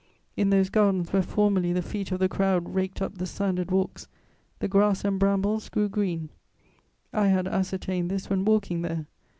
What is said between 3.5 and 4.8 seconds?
walks, the